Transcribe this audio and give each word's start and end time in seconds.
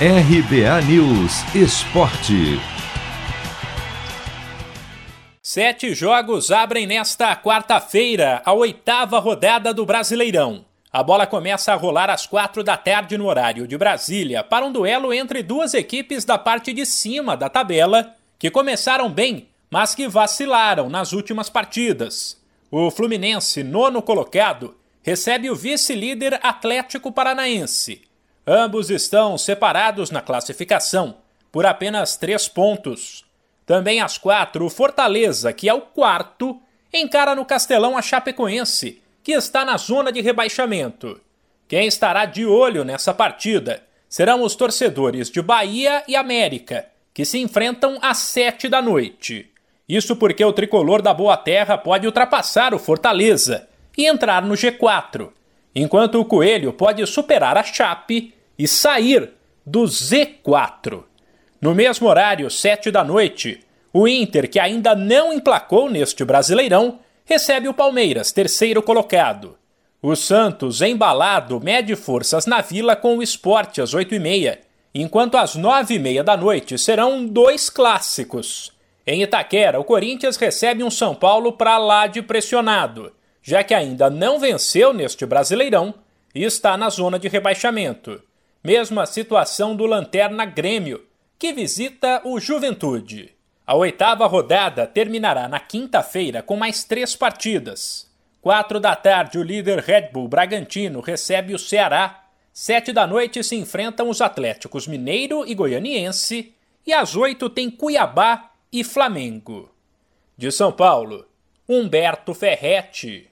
RBA 0.00 0.82
News 0.88 1.54
Esporte. 1.54 2.58
Sete 5.40 5.94
jogos 5.94 6.50
abrem 6.50 6.84
nesta 6.84 7.36
quarta-feira 7.36 8.42
a 8.44 8.52
oitava 8.52 9.20
rodada 9.20 9.72
do 9.72 9.86
Brasileirão. 9.86 10.64
A 10.92 11.00
bola 11.00 11.28
começa 11.28 11.72
a 11.72 11.76
rolar 11.76 12.10
às 12.10 12.26
quatro 12.26 12.64
da 12.64 12.76
tarde 12.76 13.16
no 13.16 13.26
horário 13.26 13.68
de 13.68 13.78
Brasília 13.78 14.42
para 14.42 14.66
um 14.66 14.72
duelo 14.72 15.14
entre 15.14 15.44
duas 15.44 15.74
equipes 15.74 16.24
da 16.24 16.36
parte 16.36 16.72
de 16.72 16.84
cima 16.84 17.36
da 17.36 17.48
tabela 17.48 18.16
que 18.36 18.50
começaram 18.50 19.08
bem, 19.08 19.46
mas 19.70 19.94
que 19.94 20.08
vacilaram 20.08 20.88
nas 20.90 21.12
últimas 21.12 21.48
partidas. 21.48 22.36
O 22.68 22.90
Fluminense, 22.90 23.62
nono 23.62 24.02
colocado, 24.02 24.76
recebe 25.04 25.48
o 25.48 25.54
vice-líder 25.54 26.40
Atlético 26.42 27.12
Paranaense. 27.12 28.02
Ambos 28.46 28.90
estão 28.90 29.38
separados 29.38 30.10
na 30.10 30.20
classificação 30.20 31.16
por 31.50 31.64
apenas 31.64 32.16
três 32.16 32.46
pontos. 32.46 33.24
Também 33.64 34.00
às 34.00 34.18
quatro, 34.18 34.66
o 34.66 34.70
Fortaleza, 34.70 35.52
que 35.52 35.68
é 35.68 35.72
o 35.72 35.80
quarto, 35.80 36.60
encara 36.92 37.34
no 37.34 37.44
Castelão 37.44 37.96
a 37.96 38.02
Chapecoense, 38.02 39.00
que 39.22 39.32
está 39.32 39.64
na 39.64 39.78
zona 39.78 40.12
de 40.12 40.20
rebaixamento. 40.20 41.18
Quem 41.66 41.86
estará 41.86 42.26
de 42.26 42.44
olho 42.44 42.84
nessa 42.84 43.14
partida 43.14 43.82
serão 44.08 44.42
os 44.42 44.54
torcedores 44.54 45.30
de 45.30 45.40
Bahia 45.40 46.04
e 46.06 46.14
América, 46.14 46.86
que 47.14 47.24
se 47.24 47.38
enfrentam 47.38 47.98
às 48.02 48.18
sete 48.18 48.68
da 48.68 48.82
noite. 48.82 49.50
Isso 49.88 50.16
porque 50.16 50.44
o 50.44 50.52
tricolor 50.52 51.00
da 51.00 51.14
Boa 51.14 51.36
Terra 51.36 51.78
pode 51.78 52.06
ultrapassar 52.06 52.74
o 52.74 52.78
Fortaleza 52.78 53.68
e 53.96 54.06
entrar 54.06 54.42
no 54.42 54.54
G4, 54.54 55.30
enquanto 55.74 56.20
o 56.20 56.24
Coelho 56.24 56.72
pode 56.72 57.04
superar 57.06 57.56
a 57.56 57.64
Chape 57.64 58.32
e 58.58 58.68
sair 58.68 59.30
do 59.66 59.82
Z4. 59.82 61.04
No 61.60 61.74
mesmo 61.74 62.08
horário, 62.08 62.50
sete 62.50 62.90
da 62.90 63.02
noite, 63.02 63.60
o 63.92 64.06
Inter, 64.06 64.50
que 64.50 64.60
ainda 64.60 64.94
não 64.94 65.32
emplacou 65.32 65.90
neste 65.90 66.24
Brasileirão, 66.24 66.98
recebe 67.24 67.68
o 67.68 67.74
Palmeiras, 67.74 68.32
terceiro 68.32 68.82
colocado. 68.82 69.56
O 70.02 70.14
Santos, 70.14 70.82
embalado, 70.82 71.58
mede 71.60 71.96
forças 71.96 72.44
na 72.44 72.60
Vila 72.60 72.94
com 72.94 73.16
o 73.16 73.22
Esporte 73.22 73.80
às 73.80 73.94
oito 73.94 74.14
e 74.14 74.18
meia, 74.18 74.60
enquanto 74.94 75.36
às 75.36 75.54
nove 75.54 75.94
e 75.94 75.98
meia 75.98 76.22
da 76.22 76.36
noite 76.36 76.76
serão 76.76 77.24
dois 77.24 77.70
clássicos. 77.70 78.70
Em 79.06 79.22
Itaquera, 79.22 79.80
o 79.80 79.84
Corinthians 79.84 80.36
recebe 80.36 80.84
um 80.84 80.90
São 80.90 81.14
Paulo 81.14 81.52
para 81.52 81.78
lá 81.78 82.06
de 82.06 82.20
pressionado, 82.20 83.12
já 83.44 83.62
que 83.62 83.74
ainda 83.74 84.08
não 84.08 84.40
venceu 84.40 84.94
neste 84.94 85.26
Brasileirão 85.26 85.94
e 86.34 86.42
está 86.42 86.78
na 86.78 86.88
zona 86.88 87.18
de 87.18 87.28
rebaixamento. 87.28 88.20
Mesma 88.64 89.04
situação 89.04 89.76
do 89.76 89.84
Lanterna 89.84 90.46
Grêmio, 90.46 91.04
que 91.38 91.52
visita 91.52 92.22
o 92.24 92.40
Juventude. 92.40 93.34
A 93.66 93.74
oitava 93.74 94.26
rodada 94.26 94.86
terminará 94.86 95.46
na 95.46 95.60
quinta-feira 95.60 96.42
com 96.42 96.56
mais 96.56 96.84
três 96.84 97.14
partidas. 97.14 98.10
Quatro 98.40 98.80
da 98.80 98.96
tarde, 98.96 99.38
o 99.38 99.42
líder 99.42 99.78
Red 99.78 100.08
Bull 100.10 100.26
Bragantino 100.26 101.00
recebe 101.02 101.54
o 101.54 101.58
Ceará. 101.58 102.24
Sete 102.50 102.92
da 102.92 103.06
noite 103.06 103.44
se 103.44 103.56
enfrentam 103.56 104.08
os 104.08 104.22
Atléticos 104.22 104.86
Mineiro 104.86 105.46
e 105.46 105.54
Goianiense. 105.54 106.54
E 106.86 106.94
às 106.94 107.14
oito 107.14 107.50
tem 107.50 107.70
Cuiabá 107.70 108.50
e 108.72 108.82
Flamengo. 108.82 109.70
De 110.36 110.50
São 110.50 110.72
Paulo, 110.72 111.26
Humberto 111.68 112.34
Ferretti. 112.34 113.30